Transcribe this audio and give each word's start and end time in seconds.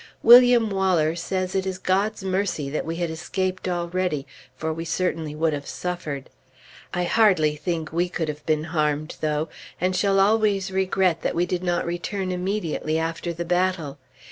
William 0.23 0.71
Waller 0.71 1.15
says 1.15 1.53
it 1.53 1.67
is 1.67 1.77
God's 1.77 2.23
mercy 2.23 2.71
that 2.71 2.87
we 2.87 2.95
had 2.95 3.11
escaped 3.11 3.67
already, 3.67 4.25
for 4.55 4.73
we 4.73 4.83
certainly 4.83 5.35
would 5.35 5.53
have 5.53 5.67
suffered. 5.67 6.31
I 6.91 7.03
hardly 7.03 7.55
think 7.55 7.93
we 7.93 8.09
could 8.09 8.27
have 8.27 8.43
been 8.47 8.63
harmed, 8.63 9.17
though, 9.21 9.47
and 9.79 9.95
shall 9.95 10.19
always 10.19 10.71
regret 10.71 11.21
that 11.21 11.35
we 11.35 11.45
did 11.45 11.61
not 11.63 11.85
return 11.85 12.31
immediately 12.31 12.97
after 12.97 13.31
the 13.31 13.45
battle. 13.45 13.99